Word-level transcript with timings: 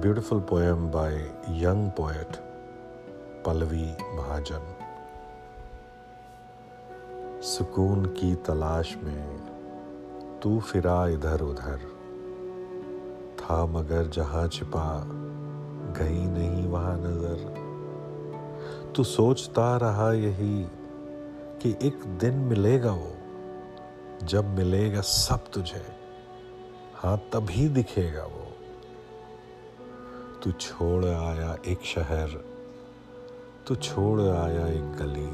beautiful 0.00 0.40
poem 0.40 0.90
by 0.90 1.12
young 1.52 1.90
poet 1.90 2.36
Pallavi 3.44 3.88
Mahajan. 4.16 4.62
सुकून 7.42 8.04
की 8.04 8.34
तलाश 8.34 8.96
में 9.04 10.40
तू 10.42 10.60
फिरा 10.60 11.08
इधर 11.08 11.40
उधर। 11.40 11.78
था 13.40 13.66
मगर 13.66 14.06
जहाँ 14.06 14.48
छिपा, 14.48 15.02
गई 15.98 16.24
नहीं 16.26 16.66
वहाँ 16.68 16.96
नज़र। 17.00 17.38
तू 18.96 19.04
सोचता 19.04 19.76
रहा 19.76 20.12
यही 20.12 20.66
कि 21.62 21.76
एक 21.82 22.04
दिन 22.20 22.34
मिलेगा 22.34 22.92
वो। 22.92 23.12
जब 24.22 24.54
मिलेगा 24.58 25.00
सब 25.00 25.50
तुझे 25.52 25.86
हाँ 26.94 27.16
तभी 27.32 27.68
दिखेगा 27.68 28.24
वो। 28.24 28.49
तू 30.44 30.50
छोड़ 30.50 31.04
आया 31.04 31.56
एक 31.66 31.80
शहर, 31.84 32.28
तू 33.66 33.74
छोड़ 33.74 34.20
आया 34.20 34.66
एक 34.66 34.92
गली। 34.92 35.30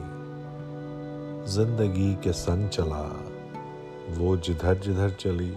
ज़िंदगी 1.52 2.15
के 2.15 2.32
संग 2.32 2.69
चला, 2.69 3.02
वो 4.19 4.37
जिधर 4.37 4.79
जिधर 4.79 5.10
चली। 5.10 5.56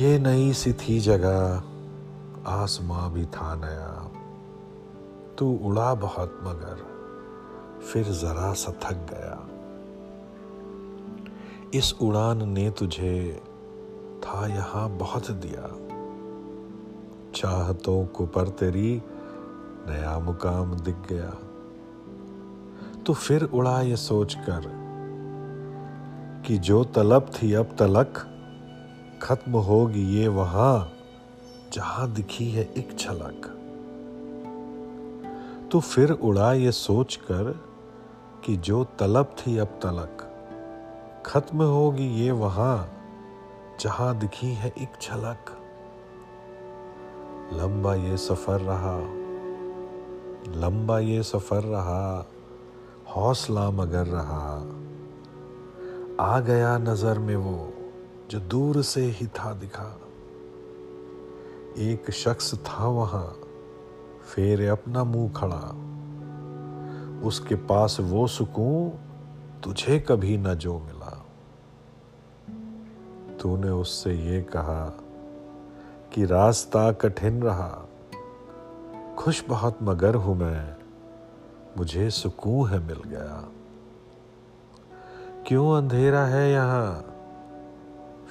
ये 0.00 0.18
नई 0.18 0.52
सी 0.52 0.72
थी 0.72 1.00
जगह, 1.00 1.62
आसमां 2.46 3.10
भी 3.12 3.26
था 3.26 3.54
नया। 3.54 4.10
तू 5.38 5.58
उड़ा 5.62 5.94
बहुत 5.94 6.40
मगर, 6.42 6.82
फिर 7.80 8.04
जरा 8.04 8.52
सा 8.52 8.72
थक 8.72 9.06
गया। 9.10 9.38
इस 11.74 11.94
उड़ान 12.02 12.48
ने 12.48 12.70
तुझे 12.70 13.42
था 14.24 14.46
यहाँ 14.46 14.90
बहुत 14.90 15.30
दिया। 15.30 15.89
चाहतों 17.34 18.06
को 18.06 18.26
पर 18.26 18.48
तेरी 18.48 19.02
नया 19.88 20.18
मुकाम 20.18 20.74
दिख 20.74 20.96
गया। 21.12 21.30
तो 23.06 23.12
फिर 23.12 23.44
उड़ा 23.44 23.80
ये 23.80 23.96
सोचकर 23.96 24.80
कि 26.46 26.58
जो 26.58 26.84
तलब 26.84 27.30
थी 27.30 27.52
अब 27.52 27.76
तलक, 27.78 28.26
खत्म 29.22 29.52
होगी 29.52 30.02
ये 30.02 30.28
वहाँ, 30.28 30.92
जहाँ 31.72 32.12
दिखी 32.12 32.50
है 32.50 32.72
एक 32.76 32.96
झलक। 32.96 33.56
तो 35.72 35.80
फिर 35.80 36.10
उड़ा 36.10 36.52
ये 36.52 36.72
सोचकर 36.72 37.60
कि 38.44 38.56
जो 38.56 38.84
तलब 38.84 39.34
थी 39.38 39.58
अब 39.58 39.66
तलक, 39.66 40.26
खत्म 41.26 41.62
होगी 41.62 42.08
ये 42.08 42.30
वहाँ, 42.30 42.92
जहाँ 43.80 44.18
दिखी 44.18 44.54
है 44.54 44.74
एक 44.78 44.92
झलक। 45.02 45.56
लंबा 47.52 47.94
ये 47.94 48.16
सफ़र 48.16 48.60
रहा, 48.60 48.98
लंबा 50.60 50.98
ये 50.98 51.22
सफ़र 51.22 51.62
रहा, 51.62 52.26
हौसला 53.16 53.70
मगर 53.70 54.06
रहा। 54.06 54.54
आ 56.20 56.40
गया 56.40 56.78
नज़र 56.78 57.18
में 57.18 57.36
वो 57.36 57.72
जो 58.30 58.40
दूर 58.40 58.82
से 58.82 59.00
ही 59.00 59.26
था 59.26 59.52
दिखा। 59.54 60.00
एक 61.78 62.10
शख्स 62.10 62.54
था 62.54 62.86
वहाँ, 62.86 63.36
फेरे 64.34 64.66
अपना 64.66 65.04
मुँह 65.04 65.32
खड़ा। 65.32 65.74
उसके 67.26 67.54
पास 67.54 67.96
वो 68.00 68.26
सुकून 68.26 68.88
तुझे 69.64 69.98
कभी 69.98 70.36
न 70.38 70.54
जो 70.54 70.78
मिला। 70.78 71.24
तूने 73.40 73.70
उससे 73.70 74.14
ये 74.14 74.42
कहा 74.42 75.04
कि 76.12 76.24
रास्ता 76.24 76.92
कठिन 76.92 77.42
रहा। 77.42 77.88
खुश 79.18 79.44
बहुत 79.48 79.78
मगर 79.82 80.14
हूँ 80.14 80.36
मैं। 80.36 80.76
मुझे 81.78 82.10
सुकून 82.10 82.70
है 82.70 82.78
मिल 82.78 83.02
गया। 83.06 83.48
क्यों 85.46 85.76
अंधेरा 85.76 86.24
है 86.24 86.52
यहाँ? 86.52 87.00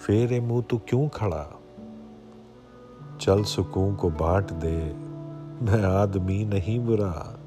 फेरे 0.05 0.39
मुँह 0.39 0.61
तू 0.61 0.77
क्यों 0.77 1.09
खड़ा? 1.09 1.59
चल 3.21 3.43
सुकून 3.43 3.95
को 3.95 4.09
बांट 4.09 4.51
दे। 4.51 4.93
मैं 5.65 5.83
आदमी 5.83 6.45
नहीं 6.45 6.79
बुरा। 6.79 7.39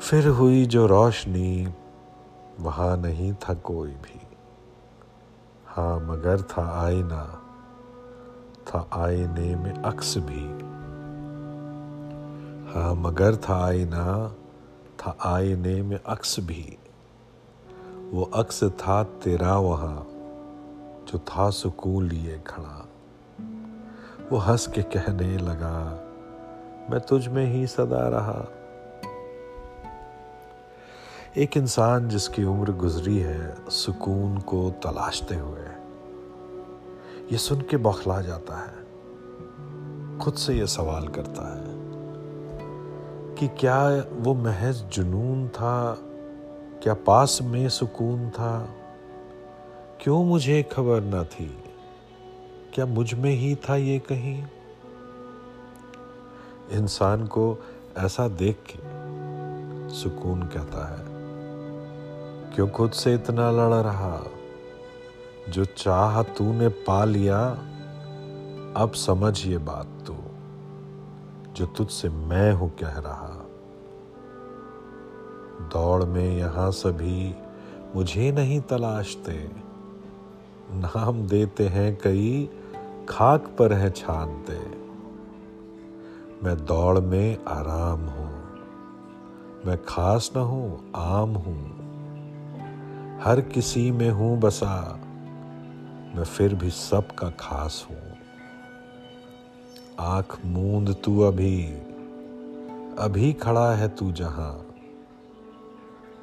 फिर 0.00 0.28
हुई 0.28 0.66
जो 0.66 0.86
रोशनी, 0.86 1.74
वहाँ 2.60 2.96
नहीं 2.96 3.34
था 3.34 3.54
कोई 3.54 3.90
भी। 3.90 4.20
हाँ 5.66 6.00
मगर 6.00 6.42
था 6.42 6.82
आईना। 6.84 7.40
था 8.66 8.88
आईने 8.92 9.56
में 9.56 9.82
अक्स 9.82 10.18
भी। 10.18 10.64
हाँ 12.72 12.94
मगर 12.94 13.36
था 13.36 13.64
आईना, 13.64 14.34
था 15.00 15.16
आईने 15.24 15.82
में 15.82 16.00
अक्स 16.06 16.40
भी। 16.40 16.78
वो 18.10 18.22
अक्स 18.22 18.64
था 18.64 19.02
तेरा 19.04 19.56
वहाँ, 19.56 20.06
जो 21.12 21.18
था 21.18 21.50
सुकून 21.50 22.08
लिए 22.08 22.38
खड़ा। 22.46 22.88
वो 24.32 24.38
हंस 24.38 24.66
के 24.66 24.82
कहने 24.82 25.38
लगा, 25.38 26.00
मैं 26.90 27.00
तुझ 27.00 27.28
में 27.28 27.46
ही 27.52 27.66
सदा 27.66 28.08
रहा। 28.08 28.44
एक 31.36 31.56
इंसान 31.56 32.08
जिसकी 32.08 32.44
उम्र 32.44 32.72
गुजरी 32.72 33.18
है, 33.18 33.56
सुकून 33.68 34.38
को 34.38 34.70
तलाशते 34.70 35.34
हुए। 35.34 35.83
ये 37.32 37.38
सुन 37.38 37.60
के 37.60 37.76
बौखला 37.76 38.20
जाता 38.20 38.56
है। 38.56 38.84
खुद 40.18 40.34
से 40.34 40.54
ये 40.54 40.66
सवाल 40.66 41.08
करता 41.08 41.56
है 41.56 41.64
कि 43.34 43.48
क्या 43.48 44.04
वो 44.12 44.34
महज 44.34 44.74
जुनून 44.74 45.48
था? 45.48 45.98
क्या 46.82 46.94
पास 46.94 47.38
में 47.42 47.68
सुकून 47.68 48.30
था? 48.30 48.68
क्यों 50.00 50.24
मुझे 50.24 50.62
खबर 50.62 51.00
न 51.00 51.24
थी? 51.24 51.64
क्या 52.74 52.86
मुझमें 52.86 53.30
ही 53.30 53.54
था 53.54 53.76
ये 53.76 53.98
कहीं? 53.98 54.44
इंसान 56.70 57.26
को 57.26 57.58
ऐसा 57.98 58.28
देख 58.28 58.58
के 58.70 58.78
सुकून 59.94 60.42
कहता 60.42 60.86
है, 60.92 61.04
क्यों 62.54 62.68
खुद 62.68 62.90
से 62.92 63.14
इतना 63.14 63.50
लड़ 63.50 63.74
रहा? 63.74 64.22
जो 65.48 65.64
चाह 65.64 66.22
तूने 66.22 66.68
पा 66.68 67.04
लिया, 67.04 67.38
अब 68.76 68.92
समझ 68.96 69.46
ये 69.46 69.58
बात 69.58 69.86
तू, 70.06 70.14
जो 71.52 71.66
तुझसे 71.66 72.08
मैं 72.08 72.52
हूँ 72.52 72.70
कह 72.70 72.98
रहा। 72.98 73.28
दौड़ 75.72 76.04
में 76.04 76.36
यहाँ 76.38 76.70
सभी 76.70 77.34
मुझे 77.96 78.30
नहीं 78.32 78.60
तलाशते, 78.60 79.50
नाम 80.72 81.26
देते 81.26 81.68
हैं 81.68 81.94
कई 81.96 82.48
खाक 83.08 83.54
पर 83.58 83.72
है 83.72 83.90
छानते। 83.90 84.58
मैं 86.44 86.56
दौड़ 86.66 86.98
में 87.00 87.44
आराम 87.48 88.00
हूँ, 88.00 88.32
मैं 89.66 89.76
खास 89.84 90.30
न 90.36 90.40
हूँ, 90.40 90.92
आम 90.96 91.34
हूँ। 91.36 91.62
हर 93.24 93.40
किसी 93.40 93.90
में 93.90 94.10
हूँ 94.10 94.38
बसा 94.40 95.00
मैं 96.14 96.24
फिर 96.24 96.54
भी 96.54 96.70
सबका 96.70 97.30
खास 97.30 97.86
हूँ। 97.90 98.16
आँख 99.98 100.38
मूंद 100.44 100.96
तू 101.04 101.20
अभी 101.20 101.64
अभी 102.98 103.32
खड़ा 103.32 103.74
है 103.74 103.88
तू 103.88 104.12
जहाँ। 104.12 104.66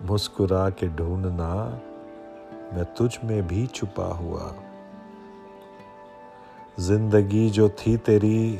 मुस्कुरा 0.01 0.69
के 0.69 0.87
ढूंढना 0.87 1.81
मैं 2.73 2.85
तुझ 2.97 3.17
में 3.25 3.47
भी 3.47 3.67
छुपा 3.67 4.05
हुआ। 4.05 4.53
ज़िंदगी 6.79 7.49
जो 7.49 7.69
थी 7.69 7.97
तेरी, 7.97 8.59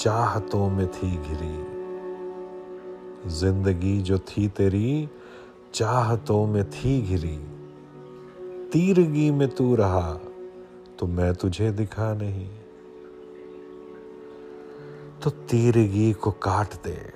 चाहतों 0.00 0.70
में 0.70 0.86
थी 0.86 1.10
घिरी। 1.16 1.70
ज़िंदगी 3.30 4.02
जो 4.02 4.18
थी 4.18 4.48
तेरी, 4.48 5.08
चाहतों 5.74 6.46
में 6.46 6.70
थी 6.70 7.02
घिरी। 7.02 7.38
तीरगी 8.72 9.30
में 9.30 9.48
तू 9.48 9.74
रहा 9.74 10.20
तो 11.00 11.06
मैं 11.06 11.34
तुझे 11.34 11.70
दिखा 11.72 12.14
नहीं। 12.14 12.48
तो 15.20 15.30
तीरगी 15.30 16.12
को 16.12 16.30
काट 16.30 16.74
दे। 16.74 17.12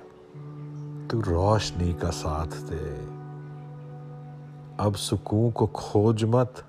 तू 1.08 1.20
रोशनी 1.20 1.94
का 1.94 2.10
साथ 2.10 2.46
दे। 2.46 3.14
अब 4.84 4.94
सुकून 4.94 5.50
को 5.50 5.66
खोज 5.66 6.24
मत। 6.24 6.64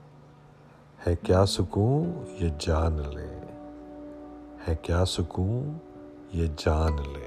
है 1.06 1.16
क्या 1.16 1.46
सुकून? 1.46 2.04
ये 2.42 2.50
जान 2.50 3.00
ले। 3.00 3.46
है 4.66 4.76
क्या 4.76 5.04
सुकून? 5.04 5.80
ये 6.36 6.48
जान 6.48 7.00
ले। 7.00 7.25